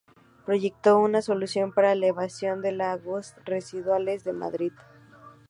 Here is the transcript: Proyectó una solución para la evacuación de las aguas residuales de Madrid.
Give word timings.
Proyectó 0.47 0.97
una 0.99 1.21
solución 1.21 1.71
para 1.73 1.93
la 1.93 2.07
evacuación 2.07 2.63
de 2.63 2.71
las 2.71 2.99
aguas 2.99 3.35
residuales 3.45 4.23
de 4.23 4.33
Madrid. 4.33 4.71